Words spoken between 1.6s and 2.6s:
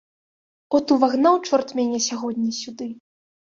мяне сягоння